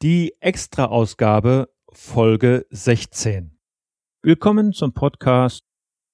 [0.00, 3.58] Die Extra-Ausgabe Folge 16.
[4.22, 5.64] Willkommen zum Podcast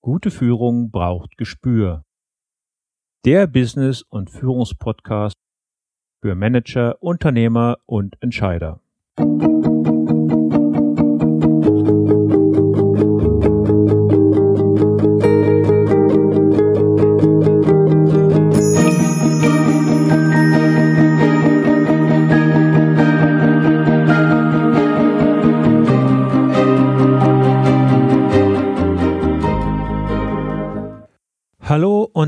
[0.00, 2.02] Gute Führung braucht Gespür.
[3.26, 5.36] Der Business- und Führungspodcast
[6.22, 8.80] für Manager, Unternehmer und Entscheider.
[9.18, 9.73] Hallo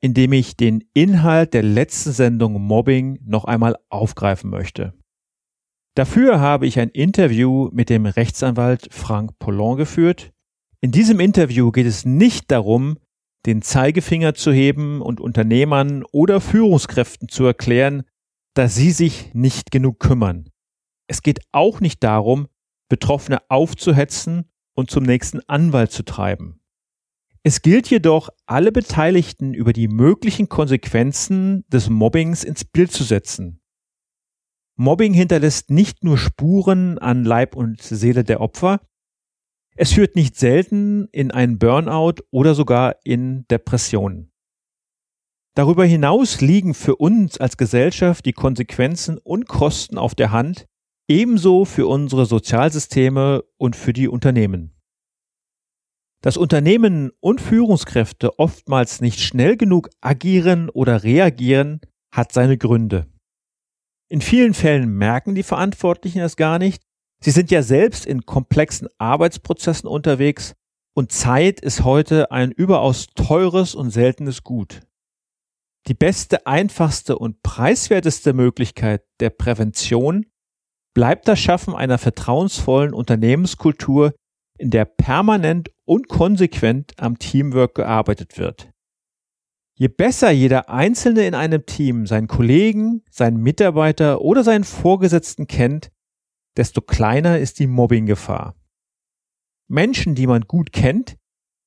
[0.00, 4.94] in dem ich den Inhalt der letzten Sendung Mobbing noch einmal aufgreifen möchte.
[5.96, 10.32] Dafür habe ich ein Interview mit dem Rechtsanwalt Frank Pollon geführt.
[10.80, 12.98] In diesem Interview geht es nicht darum,
[13.46, 18.04] den Zeigefinger zu heben und Unternehmern oder Führungskräften zu erklären,
[18.54, 20.48] dass sie sich nicht genug kümmern.
[21.08, 22.46] Es geht auch nicht darum,
[22.88, 26.60] Betroffene aufzuhetzen und zum nächsten Anwalt zu treiben.
[27.48, 33.62] Es gilt jedoch, alle Beteiligten über die möglichen Konsequenzen des Mobbings ins Bild zu setzen.
[34.76, 38.82] Mobbing hinterlässt nicht nur Spuren an Leib und Seele der Opfer,
[39.76, 44.30] es führt nicht selten in einen Burnout oder sogar in Depressionen.
[45.54, 50.66] Darüber hinaus liegen für uns als Gesellschaft die Konsequenzen und Kosten auf der Hand,
[51.08, 54.77] ebenso für unsere Sozialsysteme und für die Unternehmen.
[56.20, 61.80] Dass Unternehmen und Führungskräfte oftmals nicht schnell genug agieren oder reagieren,
[62.12, 63.06] hat seine Gründe.
[64.08, 66.82] In vielen Fällen merken die Verantwortlichen es gar nicht.
[67.20, 70.54] Sie sind ja selbst in komplexen Arbeitsprozessen unterwegs
[70.94, 74.80] und Zeit ist heute ein überaus teures und seltenes Gut.
[75.86, 80.26] Die beste, einfachste und preiswerteste Möglichkeit der Prävention
[80.94, 84.14] bleibt das Schaffen einer vertrauensvollen Unternehmenskultur,
[84.58, 88.70] in der permanent und konsequent am Teamwork gearbeitet wird.
[89.74, 95.92] Je besser jeder Einzelne in einem Team seinen Kollegen, seinen Mitarbeiter oder seinen Vorgesetzten kennt,
[96.56, 98.56] desto kleiner ist die Mobbinggefahr.
[99.68, 101.16] Menschen, die man gut kennt,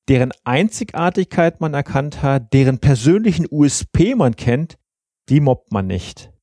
[0.10, 4.78] deren Einzigartigkeit man erkannt hat, deren persönlichen USP man kennt,
[5.30, 6.34] die mobbt man nicht.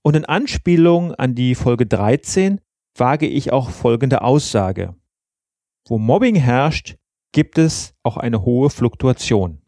[0.00, 2.60] Und in Anspielung an die Folge 13
[2.96, 4.94] wage ich auch folgende Aussage.
[5.86, 6.96] Wo Mobbing herrscht,
[7.32, 9.60] gibt es auch eine hohe Fluktuation.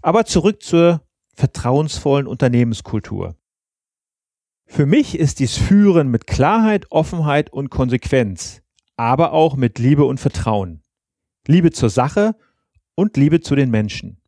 [0.00, 1.02] Aber zurück zur
[1.34, 3.36] vertrauensvollen Unternehmenskultur.
[4.66, 8.62] Für mich ist dies Führen mit Klarheit, Offenheit und Konsequenz,
[8.96, 10.82] aber auch mit Liebe und Vertrauen.
[11.46, 12.36] Liebe zur Sache
[12.94, 14.20] und Liebe zu den Menschen.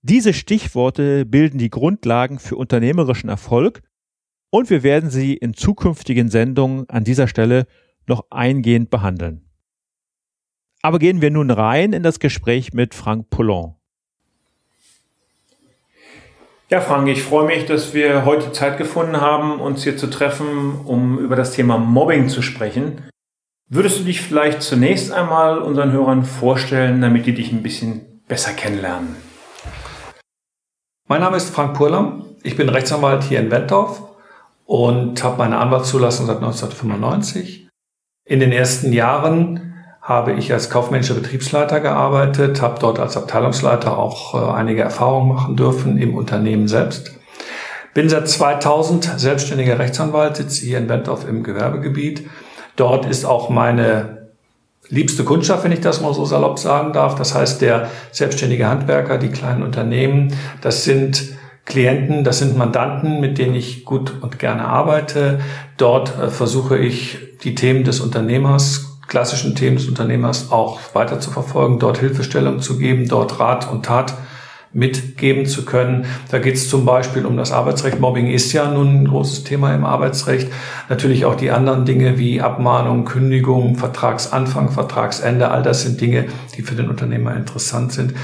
[0.00, 3.82] Diese Stichworte bilden die Grundlagen für unternehmerischen Erfolg
[4.50, 7.66] und wir werden sie in zukünftigen Sendungen an dieser Stelle
[8.08, 9.51] noch eingehend behandeln.
[10.84, 13.76] Aber gehen wir nun rein in das Gespräch mit Frank Poulon.
[16.70, 20.80] Ja, Frank, ich freue mich, dass wir heute Zeit gefunden haben, uns hier zu treffen,
[20.84, 23.02] um über das Thema Mobbing zu sprechen.
[23.68, 28.52] Würdest du dich vielleicht zunächst einmal unseren Hörern vorstellen, damit die dich ein bisschen besser
[28.52, 29.14] kennenlernen?
[31.06, 32.24] Mein Name ist Frank Purlam.
[32.42, 34.02] Ich bin Rechtsanwalt hier in Wentorf
[34.64, 37.68] und habe meine Anwaltszulassung seit 1995.
[38.24, 39.71] In den ersten Jahren
[40.02, 45.56] habe ich als kaufmännischer Betriebsleiter gearbeitet, habe dort als Abteilungsleiter auch äh, einige Erfahrungen machen
[45.56, 47.12] dürfen im Unternehmen selbst.
[47.94, 52.28] Bin seit 2000 selbstständiger Rechtsanwalt, sitze hier in Bendorf im Gewerbegebiet.
[52.74, 54.28] Dort ist auch meine
[54.88, 57.14] liebste Kundschaft, wenn ich das mal so salopp sagen darf.
[57.14, 63.38] Das heißt, der selbstständige Handwerker, die kleinen Unternehmen, das sind Klienten, das sind Mandanten, mit
[63.38, 65.40] denen ich gut und gerne arbeite.
[65.76, 71.30] Dort äh, versuche ich die Themen des Unternehmers klassischen Themen des Unternehmers auch weiter zu
[71.30, 74.14] verfolgen, dort Hilfestellung zu geben, dort Rat und Tat
[74.72, 76.06] mitgeben zu können.
[76.30, 78.00] Da geht es zum Beispiel um das Arbeitsrecht.
[78.00, 80.48] Mobbing ist ja nun ein großes Thema im Arbeitsrecht.
[80.88, 85.50] Natürlich auch die anderen Dinge wie Abmahnung, Kündigung, Vertragsanfang, Vertragsende.
[85.50, 86.26] All das sind Dinge,
[86.56, 88.14] die für den Unternehmer interessant sind.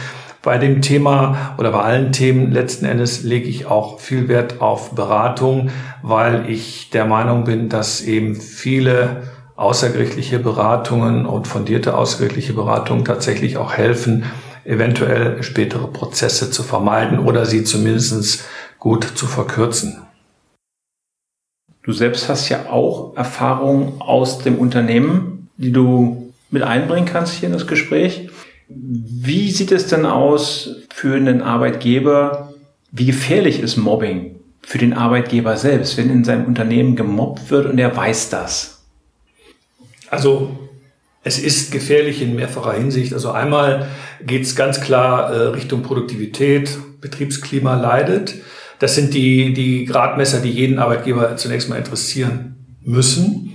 [0.41, 4.95] Bei dem Thema oder bei allen Themen letzten Endes lege ich auch viel Wert auf
[4.95, 5.71] Beratung,
[6.03, 9.25] weil ich der Meinung bin, dass eben viele
[9.59, 14.25] außergerichtliche Beratungen und fundierte außergerichtliche Beratungen tatsächlich auch helfen,
[14.65, 18.45] eventuell spätere Prozesse zu vermeiden oder sie zumindest
[18.79, 20.03] gut zu verkürzen.
[21.83, 27.49] Du selbst hast ja auch Erfahrungen aus dem Unternehmen, die du mit einbringen kannst hier
[27.49, 28.31] in das Gespräch.
[28.69, 32.53] Wie sieht es denn aus für einen Arbeitgeber?
[32.93, 37.79] Wie gefährlich ist Mobbing für den Arbeitgeber selbst, wenn in seinem Unternehmen gemobbt wird und
[37.79, 38.78] er weiß das?
[40.11, 40.57] Also
[41.25, 43.13] es ist gefährlich in mehrfacher Hinsicht.
[43.13, 43.89] Also einmal
[44.25, 48.35] geht es ganz klar äh, Richtung Produktivität, Betriebsklima leidet.
[48.79, 53.48] Das sind die, die Gradmesser, die jeden Arbeitgeber zunächst mal interessieren müssen.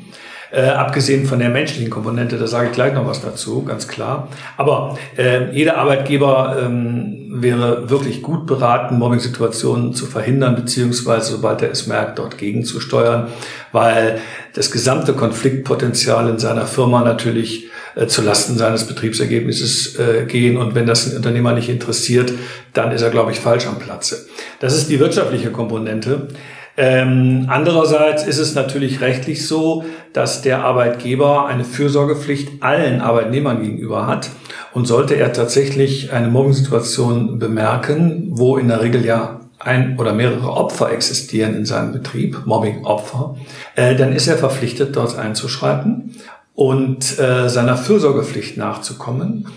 [0.54, 4.28] Äh, abgesehen von der menschlichen Komponente, da sage ich gleich noch was dazu, ganz klar.
[4.56, 11.72] Aber äh, jeder Arbeitgeber ähm, wäre wirklich gut beraten, Mobbing-Situationen zu verhindern, beziehungsweise sobald er
[11.72, 13.30] es merkt, dort gegenzusteuern,
[13.72, 14.20] weil
[14.54, 20.58] das gesamte Konfliktpotenzial in seiner Firma natürlich äh, zu Lasten seines Betriebsergebnisses äh, gehen.
[20.58, 22.32] Und wenn das ein Unternehmer nicht interessiert,
[22.74, 24.28] dann ist er, glaube ich, falsch am Platze.
[24.60, 26.28] Das ist die wirtschaftliche Komponente.
[26.76, 34.08] Ähm, andererseits ist es natürlich rechtlich so, dass der Arbeitgeber eine Fürsorgepflicht allen Arbeitnehmern gegenüber
[34.08, 34.30] hat.
[34.74, 40.52] Und sollte er tatsächlich eine Mobbing-Situation bemerken, wo in der Regel ja ein oder mehrere
[40.52, 43.38] Opfer existieren in seinem Betrieb, Mobbing-Opfer,
[43.76, 46.16] äh, dann ist er verpflichtet, dort einzuschreiten
[46.56, 49.48] und äh, seiner Fürsorgepflicht nachzukommen.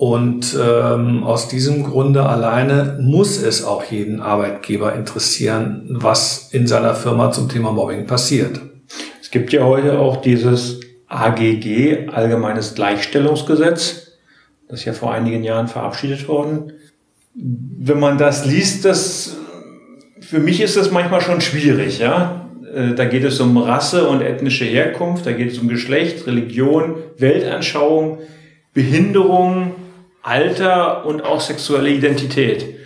[0.00, 6.94] Und ähm, aus diesem Grunde alleine muss es auch jeden Arbeitgeber interessieren, was in seiner
[6.94, 8.62] Firma zum Thema Mobbing passiert.
[9.20, 14.12] Es gibt ja heute auch dieses AGG, Allgemeines Gleichstellungsgesetz,
[14.70, 16.72] das ja vor einigen Jahren verabschiedet worden.
[17.34, 19.36] Wenn man das liest, das,
[20.22, 22.48] für mich ist das manchmal schon schwierig, ja.
[22.74, 26.94] Äh, da geht es um Rasse und ethnische Herkunft, da geht es um Geschlecht, Religion,
[27.18, 28.20] Weltanschauung,
[28.72, 29.74] Behinderung,
[30.22, 32.76] Alter und auch sexuelle Identität.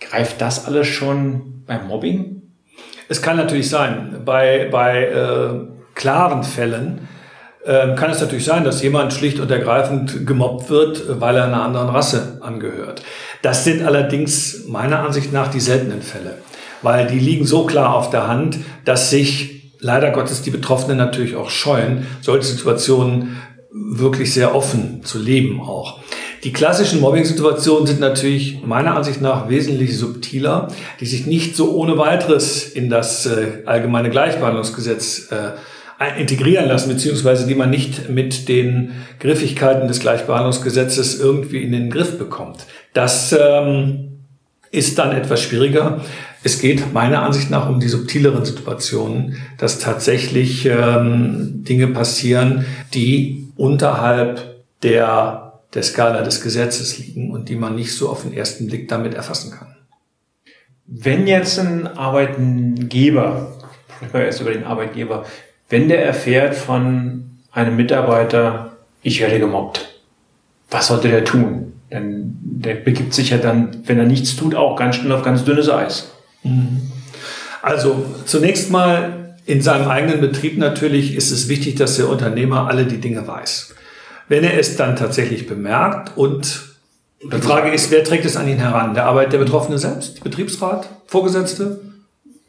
[0.00, 2.42] Greift das alles schon beim Mobbing?
[3.08, 5.50] Es kann natürlich sein, bei, bei äh,
[5.94, 7.08] klaren Fällen
[7.64, 11.62] äh, kann es natürlich sein, dass jemand schlicht und ergreifend gemobbt wird, weil er einer
[11.62, 13.02] anderen Rasse angehört.
[13.42, 16.38] Das sind allerdings meiner Ansicht nach die seltenen Fälle,
[16.82, 21.36] weil die liegen so klar auf der Hand, dass sich leider Gottes die Betroffenen natürlich
[21.36, 23.40] auch scheuen, solche Situationen
[23.72, 26.00] wirklich sehr offen zu leben auch.
[26.46, 30.68] Die klassischen Mobbing-Situationen sind natürlich meiner Ansicht nach wesentlich subtiler,
[31.00, 37.48] die sich nicht so ohne weiteres in das äh, allgemeine Gleichbehandlungsgesetz äh, integrieren lassen, beziehungsweise
[37.48, 42.64] die man nicht mit den Griffigkeiten des Gleichbehandlungsgesetzes irgendwie in den Griff bekommt.
[42.92, 44.20] Das ähm,
[44.70, 46.00] ist dann etwas schwieriger.
[46.44, 53.48] Es geht meiner Ansicht nach um die subtileren Situationen, dass tatsächlich ähm, Dinge passieren, die
[53.56, 55.45] unterhalb der
[55.76, 59.14] der Skala des Gesetzes liegen und die man nicht so auf den ersten Blick damit
[59.14, 59.76] erfassen kann.
[60.86, 63.56] Wenn jetzt ein Arbeitgeber,
[63.94, 65.26] sprechen wir erst über den Arbeitgeber,
[65.68, 70.00] wenn der erfährt von einem Mitarbeiter, ich werde gemobbt,
[70.70, 71.74] was sollte der tun?
[71.90, 75.44] Denn der begibt sich ja dann, wenn er nichts tut, auch ganz schnell auf ganz
[75.44, 76.10] dünnes Eis.
[76.42, 76.90] Mhm.
[77.62, 82.86] Also zunächst mal in seinem eigenen Betrieb natürlich ist es wichtig, dass der Unternehmer alle
[82.86, 83.75] die Dinge weiß.
[84.28, 86.76] Wenn er es dann tatsächlich bemerkt und
[87.22, 88.94] die Frage ist, wer trägt es an ihn heran?
[88.94, 91.80] Der Arbeit der Betroffene selbst, Betriebsrat, Vorgesetzte?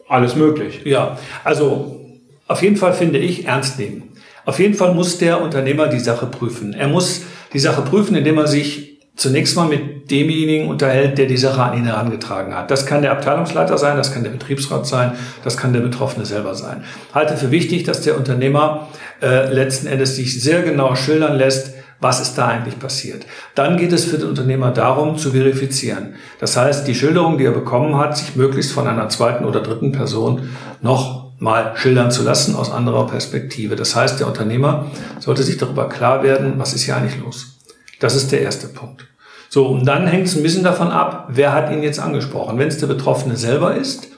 [0.07, 0.81] Alles möglich.
[0.85, 2.05] Ja, also
[2.47, 4.03] auf jeden Fall finde ich ernst nehmen.
[4.45, 6.73] Auf jeden Fall muss der Unternehmer die Sache prüfen.
[6.73, 11.37] Er muss die Sache prüfen, indem er sich zunächst mal mit demjenigen unterhält, der die
[11.37, 12.71] Sache an ihn herangetragen hat.
[12.71, 16.55] Das kann der Abteilungsleiter sein, das kann der Betriebsrat sein, das kann der Betroffene selber
[16.55, 16.83] sein.
[17.13, 18.87] Halte für wichtig, dass der Unternehmer
[19.21, 23.25] äh, letzten Endes sich sehr genau schildern lässt, was ist da eigentlich passiert.
[23.55, 26.13] Dann geht es für den Unternehmer darum, zu verifizieren.
[26.39, 29.93] Das heißt, die Schilderung, die er bekommen hat, sich möglichst von einer zweiten oder dritten
[29.93, 30.49] Person
[30.81, 33.75] noch mal schildern zu lassen aus anderer Perspektive.
[33.75, 37.56] Das heißt, der Unternehmer sollte sich darüber klar werden, was ist hier eigentlich los.
[37.99, 39.07] Das ist der erste Punkt.
[39.49, 42.59] So, und dann hängt es ein bisschen davon ab, wer hat ihn jetzt angesprochen.
[42.59, 44.09] Wenn es der Betroffene selber ist,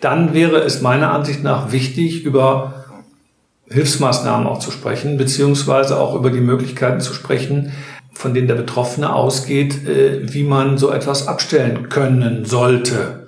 [0.00, 2.84] dann wäre es meiner Ansicht nach wichtig, über
[3.70, 7.72] Hilfsmaßnahmen auch zu sprechen, beziehungsweise auch über die Möglichkeiten zu sprechen,
[8.12, 13.23] von denen der Betroffene ausgeht, äh, wie man so etwas abstellen können sollte.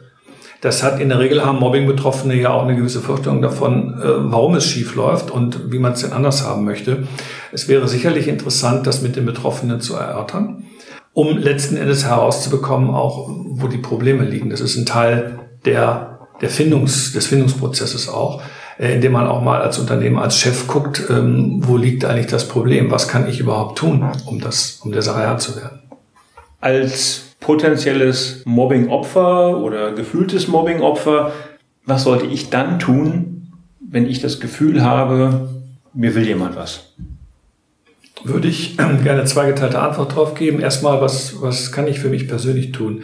[0.60, 4.54] Das hat in der Regel haben Mobbing-Betroffene ja auch eine gewisse Vorstellung davon, äh, warum
[4.54, 7.06] es schief läuft und wie man es denn anders haben möchte.
[7.52, 10.64] Es wäre sicherlich interessant, das mit den Betroffenen zu erörtern.
[11.12, 14.50] um letzten Endes herauszubekommen, auch wo die Probleme liegen.
[14.50, 18.42] Das ist ein Teil der, der Findungs, des Findungsprozesses auch,
[18.78, 22.46] äh, indem man auch mal als Unternehmen, als Chef guckt, ähm, wo liegt eigentlich das
[22.46, 22.90] Problem?
[22.90, 25.80] Was kann ich überhaupt tun, um das, um der Sache Herr zu werden?
[26.60, 31.31] Als potenzielles Mobbing-Opfer oder gefühltes Mobbing-Opfer,
[31.85, 35.49] was sollte ich dann tun, wenn ich das Gefühl habe,
[35.95, 36.93] mir will jemand was?
[38.25, 40.59] Würde ich gerne zweigeteilte Antwort drauf geben.
[40.59, 43.03] Erstmal, was, was kann ich für mich persönlich tun?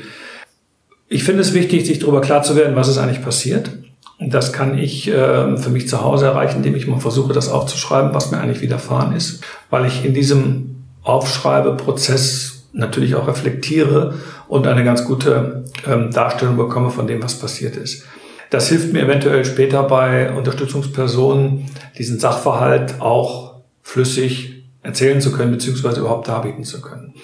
[1.08, 3.70] Ich finde es wichtig, sich darüber klar zu werden, was ist eigentlich passiert.
[4.18, 8.12] Das kann ich äh, für mich zu Hause erreichen, indem ich mal versuche, das aufzuschreiben,
[8.12, 14.14] was mir eigentlich widerfahren ist, weil ich in diesem Aufschreibeprozess natürlich auch reflektiere
[14.48, 18.04] und eine ganz gute ähm, Darstellung bekomme von dem, was passiert ist.
[18.50, 26.00] Das hilft mir eventuell später bei Unterstützungspersonen, diesen Sachverhalt auch flüssig erzählen zu können, beziehungsweise
[26.00, 27.14] überhaupt darbieten zu können.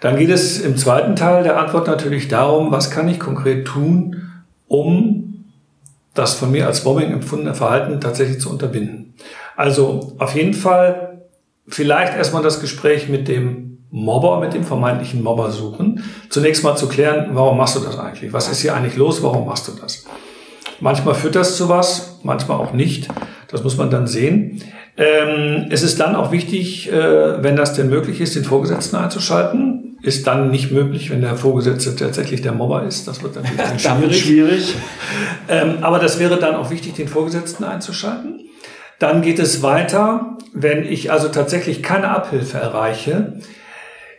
[0.00, 4.22] Dann geht es im zweiten Teil der Antwort natürlich darum, was kann ich konkret tun,
[4.68, 5.44] um
[6.14, 9.14] das von mir als Mobbing empfundene Verhalten tatsächlich zu unterbinden.
[9.56, 11.20] Also auf jeden Fall
[11.68, 16.04] vielleicht erstmal das Gespräch mit dem Mobber, mit dem vermeintlichen Mobber suchen.
[16.28, 18.32] Zunächst mal zu klären, warum machst du das eigentlich?
[18.32, 19.22] Was ist hier eigentlich los?
[19.22, 20.04] Warum machst du das?
[20.80, 23.08] Manchmal führt das zu was, manchmal auch nicht.
[23.48, 24.62] Das muss man dann sehen.
[24.96, 29.98] Ähm, es ist dann auch wichtig, äh, wenn das denn möglich ist, den Vorgesetzten einzuschalten.
[30.02, 33.06] Ist dann nicht möglich, wenn der Vorgesetzte tatsächlich der Mobber ist.
[33.06, 34.22] Das wird natürlich dann schwierig.
[34.22, 34.74] schwierig.
[35.48, 38.40] Ähm, aber das wäre dann auch wichtig, den Vorgesetzten einzuschalten.
[38.98, 43.40] Dann geht es weiter, wenn ich also tatsächlich keine Abhilfe erreiche,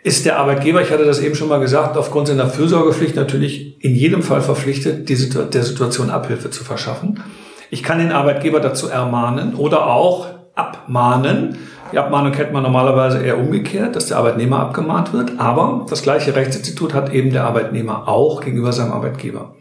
[0.04, 3.96] ist der Arbeitgeber, ich hatte das eben schon mal gesagt, aufgrund seiner Fürsorgepflicht natürlich in
[3.96, 7.24] jedem Fall verpflichtet, die Situ der Situation Abhilfe zu verschaffen.
[7.70, 11.58] Ich kann den Arbeitgeber dazu ermahnen oder auch abmahnen.
[11.92, 15.40] Die Abmahnung kennt man normalerweise eher umgekehrt, dass der Arbeitnehmer abgemahnt wird.
[15.40, 19.56] Aber das gleiche Rechtsinstitut hat eben der Arbeitnehmer auch gegenüber seinem Arbeitgeber.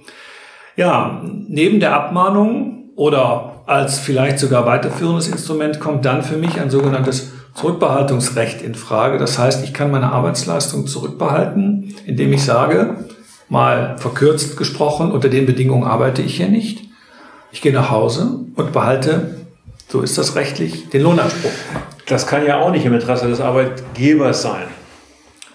[0.76, 6.70] Ja, neben der Abmahnung oder als vielleicht sogar weiterführendes Instrument kommt dann für mich ein
[6.70, 9.18] sogenanntes Zurückbehaltungsrecht in Frage.
[9.18, 13.04] Das heißt, ich kann meine Arbeitsleistung zurückbehalten, indem ich sage,
[13.50, 16.88] mal verkürzt gesprochen, unter den Bedingungen arbeite ich hier nicht.
[17.52, 19.34] Ich gehe nach Hause und behalte
[19.90, 21.50] so ist das rechtlich, den Lohnanspruch.
[22.06, 24.68] Das kann ja auch nicht im Interesse des Arbeitgebers sein.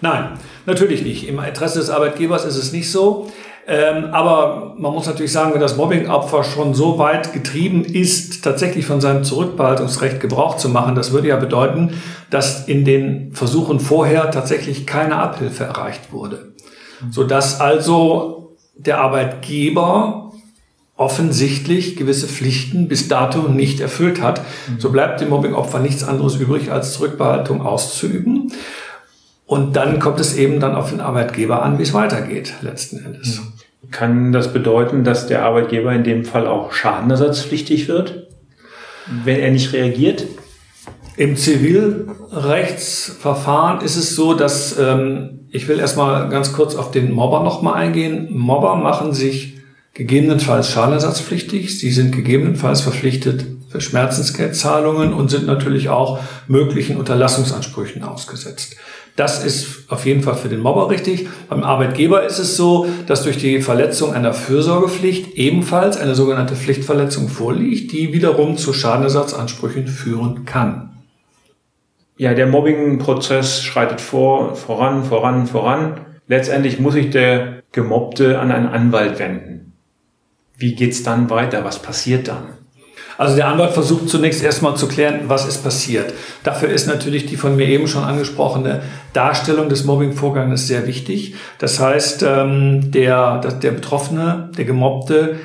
[0.02, 1.26] Nein, natürlich nicht.
[1.26, 3.32] Im Interesse des Arbeitgebers ist es nicht so.
[3.68, 8.86] Ähm, aber man muss natürlich sagen, wenn das Mobbingopfer schon so weit getrieben ist, tatsächlich
[8.86, 11.94] von seinem Zurückbehaltungsrecht Gebrauch zu machen, das würde ja bedeuten,
[12.30, 16.52] dass in den Versuchen vorher tatsächlich keine Abhilfe erreicht wurde.
[17.10, 20.32] Sodass also der Arbeitgeber
[20.96, 24.40] offensichtlich gewisse Pflichten bis dato nicht erfüllt hat.
[24.68, 24.80] Mhm.
[24.80, 28.52] So bleibt dem Mobbingopfer nichts anderes übrig, als Zurückbehaltung auszuüben.
[29.44, 33.40] Und dann kommt es eben dann auf den Arbeitgeber an, wie es weitergeht, letzten Endes.
[33.40, 33.52] Mhm.
[33.90, 38.28] Kann das bedeuten, dass der Arbeitgeber in dem Fall auch schadenersatzpflichtig wird,
[39.24, 40.26] wenn er nicht reagiert?
[41.16, 47.42] Im Zivilrechtsverfahren ist es so, dass ähm, ich will erstmal ganz kurz auf den Mobber
[47.42, 48.28] nochmal eingehen.
[48.30, 49.54] Mobber machen sich
[49.94, 51.78] gegebenenfalls schadenersatzpflichtig.
[51.78, 58.76] Sie sind gegebenenfalls verpflichtet Schmerzensgeldzahlungen und sind natürlich auch möglichen Unterlassungsansprüchen ausgesetzt.
[59.16, 61.26] Das ist auf jeden Fall für den Mobber richtig.
[61.48, 67.28] Beim Arbeitgeber ist es so, dass durch die Verletzung einer Fürsorgepflicht ebenfalls eine sogenannte Pflichtverletzung
[67.28, 70.96] vorliegt, die wiederum zu Schadenersatzansprüchen führen kann.
[72.18, 76.00] Ja, der Mobbing-Prozess schreitet vor, voran, voran, voran.
[76.28, 79.72] Letztendlich muss sich der Gemobbte an einen Anwalt wenden.
[80.58, 81.64] Wie geht's dann weiter?
[81.64, 82.44] Was passiert dann?
[83.18, 86.12] Also der Anwalt versucht zunächst erstmal zu klären, was ist passiert.
[86.42, 88.82] Dafür ist natürlich die von mir eben schon angesprochene
[89.12, 91.34] Darstellung des Mobbingvorgangs sehr wichtig.
[91.58, 95.36] Das heißt, ähm, der, der Betroffene, der Gemobbte,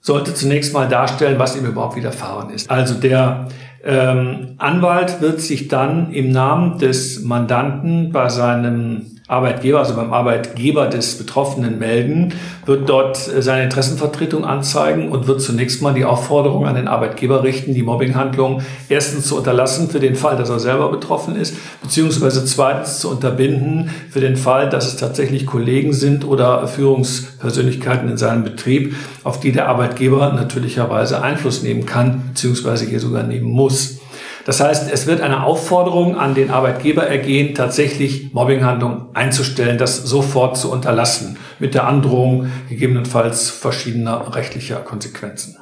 [0.00, 2.70] sollte zunächst mal darstellen, was ihm überhaupt widerfahren ist.
[2.70, 3.48] Also der
[3.84, 10.88] ähm, Anwalt wird sich dann im Namen des Mandanten bei seinem Arbeitgeber, also beim Arbeitgeber
[10.88, 12.34] des Betroffenen melden,
[12.66, 17.44] wird dort äh, seine Interessenvertretung anzeigen und wird zunächst mal die Aufforderung an den Arbeitgeber
[17.44, 22.44] richten, die Mobbinghandlung erstens zu unterlassen für den Fall, dass er selber betroffen ist, beziehungsweise
[22.44, 28.42] zweitens zu unterbinden für den Fall, dass es tatsächlich Kollegen sind oder Führungspersönlichkeiten in seinem
[28.42, 34.01] Betrieb, auf die der Arbeitgeber natürlicherweise Einfluss nehmen kann, beziehungsweise hier sogar nehmen muss.
[34.44, 40.56] Das heißt, es wird eine Aufforderung an den Arbeitgeber ergehen, tatsächlich Mobbinghandlungen einzustellen, das sofort
[40.56, 45.56] zu unterlassen, mit der Androhung gegebenenfalls verschiedener rechtlicher Konsequenzen.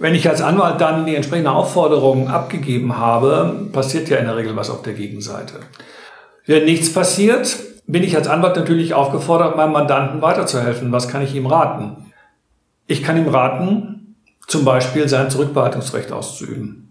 [0.00, 4.56] Wenn ich als Anwalt dann die entsprechende Aufforderung abgegeben habe, passiert ja in der Regel
[4.56, 5.60] was auf der Gegenseite.
[6.46, 10.90] Wenn nichts passiert, bin ich als Anwalt natürlich aufgefordert, meinem Mandanten weiterzuhelfen.
[10.90, 12.12] Was kann ich ihm raten?
[12.86, 14.16] Ich kann ihm raten,
[14.48, 16.89] zum Beispiel sein Zurückbehaltungsrecht auszuüben.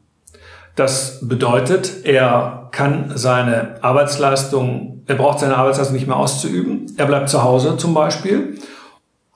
[0.76, 6.94] Das bedeutet, er kann seine Arbeitsleistung, er braucht seine Arbeitsleistung nicht mehr auszuüben.
[6.98, 8.60] Er bleibt zu Hause zum Beispiel,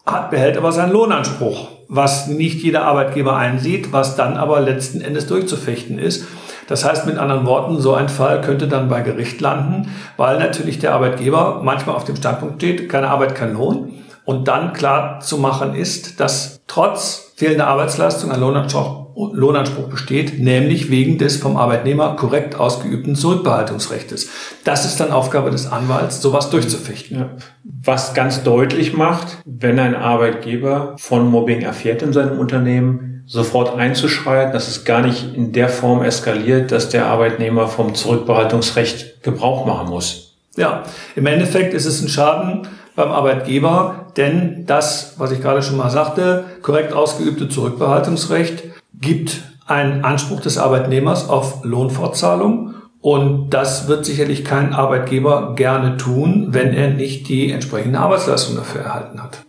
[0.05, 5.27] hat, behält aber seinen Lohnanspruch, was nicht jeder Arbeitgeber einsieht, was dann aber letzten Endes
[5.27, 6.25] durchzufechten ist.
[6.67, 10.79] Das heißt mit anderen Worten, so ein Fall könnte dann bei Gericht landen, weil natürlich
[10.79, 13.93] der Arbeitgeber manchmal auf dem Standpunkt steht, keine Arbeit, kein Lohn.
[14.25, 20.89] Und dann klar zu machen ist, dass trotz fehlender Arbeitsleistung ein Lohnanspruch, Lohnanspruch besteht, nämlich
[20.89, 24.29] wegen des vom Arbeitnehmer korrekt ausgeübten Zurückbehaltungsrechtes.
[24.63, 27.19] Das ist dann Aufgabe des Anwalts, sowas durchzufechten.
[27.19, 27.29] Ja.
[27.63, 34.53] Was ganz deutlich macht, wenn ein Arbeitgeber von Mobbing erfährt in seinem Unternehmen, sofort einzuschreiten,
[34.53, 39.89] dass es gar nicht in der Form eskaliert, dass der Arbeitnehmer vom Zurückbehaltungsrecht Gebrauch machen
[39.89, 40.35] muss.
[40.55, 40.83] Ja,
[41.15, 45.89] im Endeffekt ist es ein Schaden, beim Arbeitgeber, denn das, was ich gerade schon mal
[45.89, 48.63] sagte, korrekt ausgeübte Zurückbehaltungsrecht
[49.03, 56.47] gibt einen Anspruch des Arbeitnehmers auf Lohnfortzahlung und das wird sicherlich kein Arbeitgeber gerne tun,
[56.51, 59.43] wenn er nicht die entsprechende Arbeitsleistung dafür erhalten hat.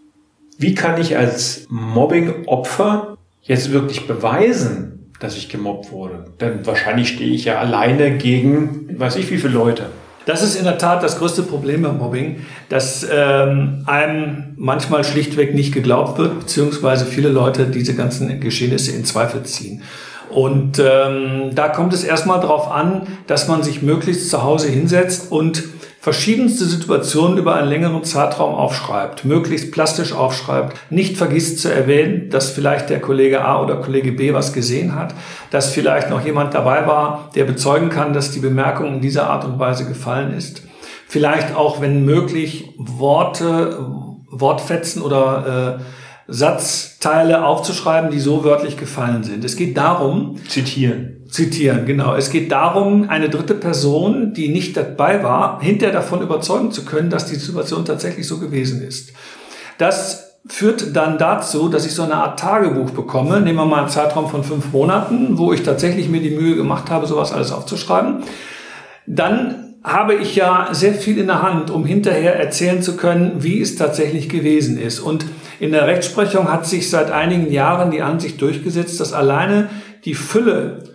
[0.59, 6.25] Wie kann ich als Mobbing-Opfer jetzt wirklich beweisen, dass ich gemobbt wurde?
[6.41, 9.87] Denn wahrscheinlich stehe ich ja alleine gegen, weiß ich wie viele Leute.
[10.27, 15.55] Das ist in der Tat das größte Problem beim Mobbing, dass ähm, einem manchmal schlichtweg
[15.55, 19.83] nicht geglaubt wird, beziehungsweise viele Leute diese ganzen Geschehnisse in Zweifel ziehen.
[20.31, 25.31] Und ähm, da kommt es erstmal darauf an, dass man sich möglichst zu Hause hinsetzt
[25.31, 25.63] und
[26.05, 32.51] verschiedenste Situationen über einen längeren Zeitraum aufschreibt, möglichst plastisch aufschreibt, nicht vergisst zu erwähnen, dass
[32.51, 35.15] vielleicht der Kollege A oder Kollege B was gesehen hat,
[35.51, 39.47] dass vielleicht noch jemand dabei war, der bezeugen kann, dass die Bemerkung in dieser Art
[39.47, 40.61] und Weise gefallen ist.
[41.09, 43.79] Vielleicht auch, wenn möglich, Worte,
[44.29, 45.83] Wortfetzen oder äh,
[46.31, 49.43] Satzteile aufzuschreiben, die so wörtlich gefallen sind.
[49.43, 50.37] Es geht darum.
[50.49, 51.24] Zitieren.
[51.35, 52.15] Zitieren, genau.
[52.15, 57.11] Es geht darum, eine dritte Person, die nicht dabei war, hinterher davon überzeugen zu können,
[57.11, 59.13] dass die Situation tatsächlich so gewesen ist.
[59.77, 63.41] Das führt dann dazu, dass ich so eine Art Tagebuch bekomme.
[63.41, 66.89] Nehmen wir mal einen Zeitraum von fünf Monaten, wo ich tatsächlich mir die Mühe gemacht
[66.89, 68.23] habe, sowas alles aufzuschreiben.
[69.09, 73.61] Dann habe ich ja sehr viel in der Hand, um hinterher erzählen zu können, wie
[73.61, 75.01] es tatsächlich gewesen ist.
[75.01, 75.27] Und
[75.59, 79.69] in der Rechtsprechung hat sich seit einigen Jahren die Ansicht durchgesetzt, dass alleine
[80.05, 80.94] die Fülle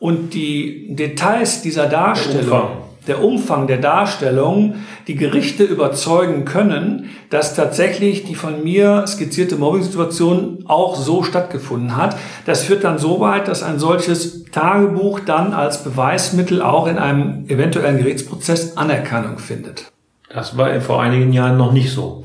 [0.00, 2.70] und die Details dieser Darstellung,
[3.06, 10.64] der Umfang der Darstellung, die Gerichte überzeugen können, dass tatsächlich die von mir skizzierte Mobbing-Situation
[10.66, 12.16] auch so stattgefunden hat.
[12.46, 17.44] Das führt dann so weit, dass ein solches Tagebuch dann als Beweismittel auch in einem
[17.48, 19.92] eventuellen Gerichtsprozess Anerkennung findet.
[20.32, 22.22] Das war vor einigen Jahren noch nicht so.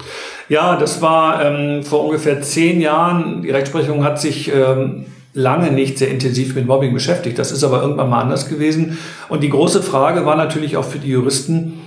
[0.48, 3.42] Ja, das war ähm, vor ungefähr zehn Jahren.
[3.42, 7.38] Die Rechtsprechung hat sich ähm, lange nicht sehr intensiv mit Mobbing beschäftigt.
[7.38, 8.98] Das ist aber irgendwann mal anders gewesen.
[9.30, 11.82] Und die große Frage war natürlich auch für die Juristen,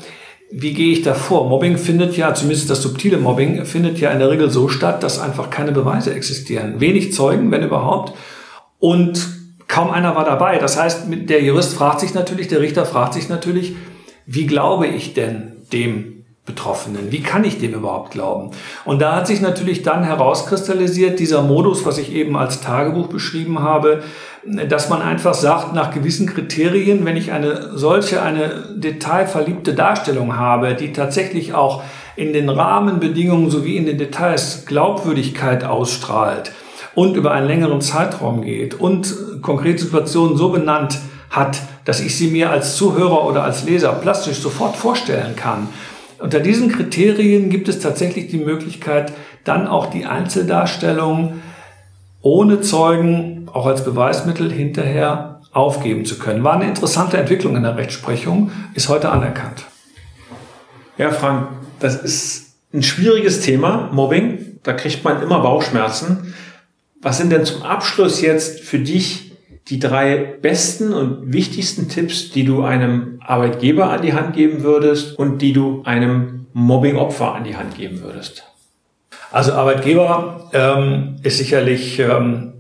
[0.51, 1.49] wie gehe ich da vor?
[1.49, 5.19] Mobbing findet ja, zumindest das subtile Mobbing, findet ja in der Regel so statt, dass
[5.19, 6.81] einfach keine Beweise existieren.
[6.81, 8.15] Wenig Zeugen, wenn überhaupt.
[8.79, 9.27] Und
[9.67, 10.59] kaum einer war dabei.
[10.59, 13.75] Das heißt, der Jurist fragt sich natürlich, der Richter fragt sich natürlich,
[14.27, 16.18] wie glaube ich denn dem
[16.49, 17.13] Betroffenen.
[17.13, 18.51] Wie kann ich dem überhaupt glauben?
[18.85, 23.61] Und da hat sich natürlich dann herauskristallisiert dieser Modus, was ich eben als Tagebuch beschrieben
[23.61, 24.03] habe,
[24.69, 30.75] dass man einfach sagt, nach gewissen Kriterien, wenn ich eine solche, eine detailverliebte Darstellung habe,
[30.75, 31.83] die tatsächlich auch
[32.17, 36.53] in den Rahmenbedingungen sowie in den Details Glaubwürdigkeit ausstrahlt
[36.95, 40.99] und über einen längeren Zeitraum geht und konkrete Situationen so benannt
[41.31, 45.69] hat, dass ich sie mir als Zuhörer oder als Leser plastisch sofort vorstellen kann,
[46.21, 49.13] unter diesen Kriterien gibt es tatsächlich die Möglichkeit,
[49.45, 51.41] dann auch die Einzeldarstellung
[52.21, 56.45] ohne Zeugen auch als Beweismittel hinterher aufgeben zu können.
[56.45, 59.65] War eine interessante Entwicklung in der Rechtsprechung, ist heute anerkannt.
[60.99, 61.49] Ja, Frank,
[61.81, 64.59] das ist ein schwieriges Thema, Mobbing.
[64.63, 66.35] Da kriegt man immer Bauchschmerzen.
[67.01, 69.28] Was sind denn zum Abschluss jetzt für dich
[69.71, 75.19] die drei besten und wichtigsten Tipps, die du einem Arbeitgeber an die Hand geben würdest
[75.19, 78.45] und die du einem Mobbing-Opfer an die Hand geben würdest?
[79.31, 82.55] Also Arbeitgeber ähm, ist sicherlich ähm,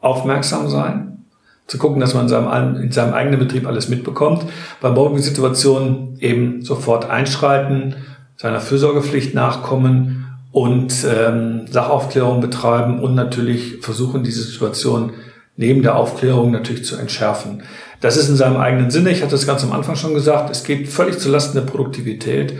[0.00, 1.24] aufmerksam sein,
[1.66, 4.44] zu gucken, dass man in seinem, in seinem eigenen Betrieb alles mitbekommt.
[4.80, 7.96] Bei Mobbing-Situationen eben sofort einschreiten,
[8.36, 15.12] seiner Fürsorgepflicht nachkommen und ähm, Sachaufklärung betreiben und natürlich versuchen, diese Situation
[15.56, 17.62] neben der Aufklärung natürlich zu entschärfen.
[18.00, 19.10] Das ist in seinem eigenen Sinne.
[19.10, 20.50] Ich hatte es ganz am Anfang schon gesagt.
[20.50, 22.54] Es geht völlig zulasten der Produktivität.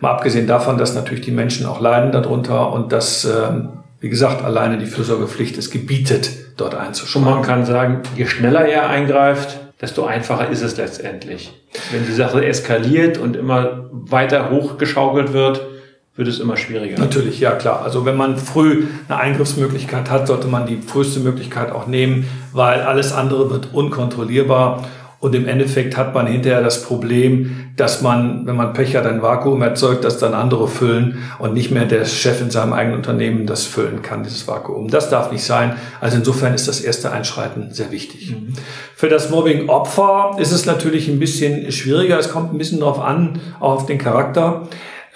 [0.00, 3.70] Mal abgesehen davon, dass natürlich die Menschen auch leiden darunter und dass, ähm,
[4.00, 7.28] wie gesagt, alleine die Fürsorgepflicht es gebietet, dort einzuschreiben.
[7.28, 11.52] Und man kann sagen, je schneller er eingreift, desto einfacher ist es letztendlich.
[11.92, 15.66] Wenn die Sache eskaliert und immer weiter hochgeschaukelt wird,
[16.18, 16.98] wird es immer schwieriger.
[16.98, 17.82] Natürlich, ja klar.
[17.82, 22.80] Also wenn man früh eine Eingriffsmöglichkeit hat, sollte man die früheste Möglichkeit auch nehmen, weil
[22.80, 24.84] alles andere wird unkontrollierbar.
[25.20, 29.22] Und im Endeffekt hat man hinterher das Problem, dass man, wenn man Pech hat, ein
[29.22, 33.46] Vakuum erzeugt, das dann andere füllen und nicht mehr der Chef in seinem eigenen Unternehmen
[33.46, 34.88] das füllen kann, dieses Vakuum.
[34.88, 35.74] Das darf nicht sein.
[36.00, 38.32] Also insofern ist das erste Einschreiten sehr wichtig.
[38.32, 38.54] Mhm.
[38.96, 42.18] Für das Mobbing-Opfer ist es natürlich ein bisschen schwieriger.
[42.18, 44.68] Es kommt ein bisschen darauf an, auch auf den Charakter.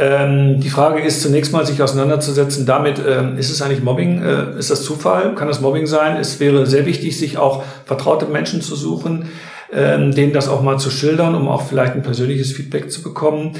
[0.02, 4.20] Ähm, die Frage ist zunächst mal, sich auseinanderzusetzen damit, ähm, ist es eigentlich Mobbing?
[4.20, 5.36] Äh, ist das Zufall?
[5.36, 6.16] Kann das Mobbing sein?
[6.16, 9.28] Es wäre sehr wichtig, sich auch vertraute Menschen zu suchen,
[9.72, 13.52] ähm, denen das auch mal zu schildern, um auch vielleicht ein persönliches Feedback zu bekommen.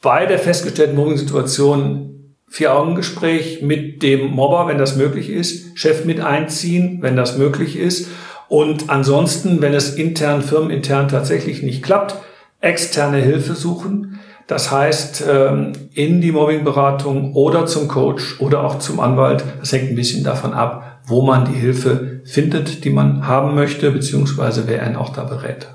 [0.00, 6.98] Bei der festgestellten Mobbing-Situation Vier-Augen-Gespräch mit dem Mobber, wenn das möglich ist, Chef mit einziehen,
[7.02, 8.08] wenn das möglich ist.
[8.48, 12.14] Und ansonsten, wenn es intern, firmenintern tatsächlich nicht klappt,
[12.60, 14.15] externe Hilfe suchen.
[14.46, 19.42] Das heißt, ähm, in die Mobbingberatung oder zum Coach oder auch zum Anwalt.
[19.58, 23.90] Das hängt ein bisschen davon ab, wo man die Hilfe findet, die man haben möchte,
[23.90, 25.66] beziehungsweise wer einen auch da berät.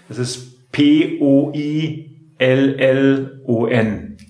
[0.10, 2.10] Das ist P-O-I-L-L-O-N.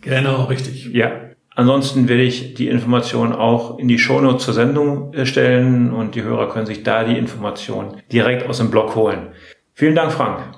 [0.04, 0.86] Genau, richtig.
[0.94, 6.16] Ja, Ansonsten werde ich die Informationen auch in die Shownotes zur Sendung äh, stellen und
[6.16, 9.34] die Hörer können sich da die Informationen direkt aus dem Blog holen.
[9.74, 10.58] Vielen Dank, Frank.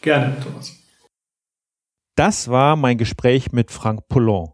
[0.00, 0.76] Gerne, Thomas.
[2.16, 4.50] Das war mein Gespräch mit Frank Poulon.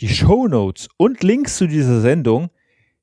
[0.00, 2.48] Die Shownotes und Links zu dieser Sendung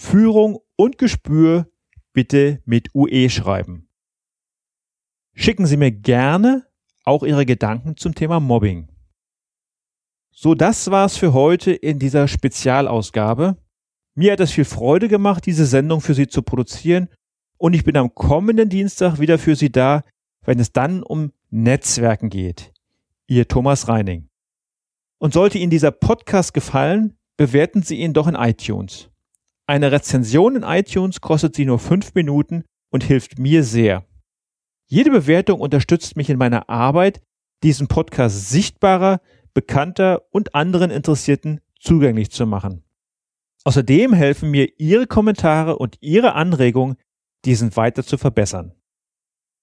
[0.00, 1.70] Führung und Gespür
[2.14, 3.86] bitte mit UE schreiben.
[5.34, 6.66] Schicken Sie mir gerne
[7.04, 8.88] auch Ihre Gedanken zum Thema Mobbing.
[10.32, 13.58] So, das war's für heute in dieser Spezialausgabe.
[14.14, 17.08] Mir hat es viel Freude gemacht, diese Sendung für Sie zu produzieren
[17.58, 20.02] und ich bin am kommenden Dienstag wieder für Sie da,
[20.46, 22.72] wenn es dann um Netzwerken geht.
[23.26, 24.30] Ihr Thomas Reining.
[25.18, 29.10] Und sollte Ihnen dieser Podcast gefallen, bewerten Sie ihn doch in iTunes.
[29.70, 34.04] Eine Rezension in iTunes kostet sie nur fünf Minuten und hilft mir sehr.
[34.88, 37.20] Jede Bewertung unterstützt mich in meiner Arbeit,
[37.62, 39.20] diesen Podcast sichtbarer,
[39.54, 42.82] bekannter und anderen Interessierten zugänglich zu machen.
[43.62, 46.96] Außerdem helfen mir Ihre Kommentare und Ihre Anregungen,
[47.44, 48.74] diesen weiter zu verbessern.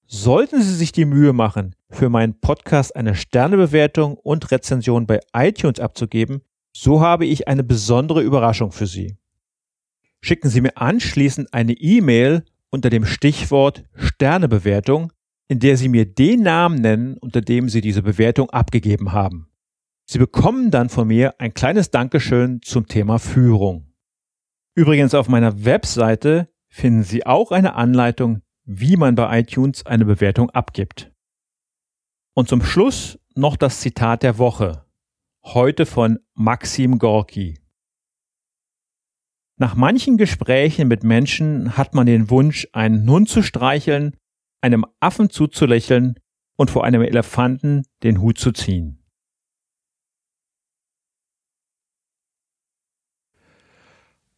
[0.06, 5.82] Sollten Sie sich die Mühe machen, für meinen Podcast eine Sternebewertung und Rezension bei iTunes
[5.82, 6.44] abzugeben,
[6.74, 9.18] so habe ich eine besondere Überraschung für Sie
[10.22, 15.14] schicken Sie mir anschließend eine E-Mail unter dem Stichwort Sternebewertung,
[15.48, 19.50] in der Sie mir den Namen nennen, unter dem Sie diese Bewertung abgegeben haben.
[20.10, 23.94] Sie bekommen dann von mir ein kleines Dankeschön zum Thema Führung.
[24.76, 30.50] Übrigens auf meiner Webseite finden Sie auch eine Anleitung, wie man bei iTunes eine Bewertung
[30.52, 31.12] abgibt.
[32.34, 34.86] Und zum Schluss noch das Zitat der Woche.
[35.44, 37.60] Heute von Maxim Gorki.
[39.60, 44.16] Nach manchen Gesprächen mit Menschen hat man den Wunsch, einen Hund zu streicheln,
[44.62, 46.20] einem Affen zuzulächeln
[46.58, 49.04] und vor einem Elefanten den Hut zu ziehen.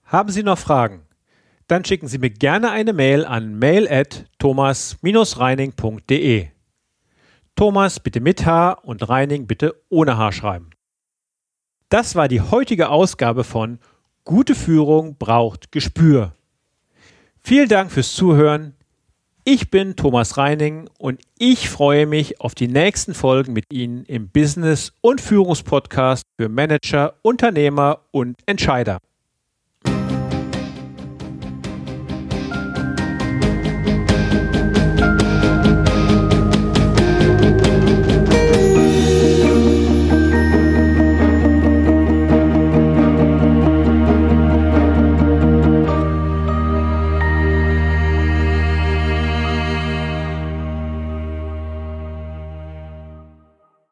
[0.03, 1.05] Haben Sie noch Fragen?
[1.67, 6.47] Dann schicken Sie mir gerne eine Mail an mail@thomas-reining.de.
[7.55, 10.69] Thomas bitte mit H und Reining bitte ohne H schreiben.
[11.89, 13.79] Das war die heutige Ausgabe von
[14.25, 16.33] Gute Führung braucht Gespür.
[17.41, 18.75] Vielen Dank fürs Zuhören.
[19.43, 24.29] Ich bin Thomas Reining und ich freue mich auf die nächsten Folgen mit Ihnen im
[24.29, 28.99] Business- und Führungspodcast für Manager, Unternehmer und Entscheider.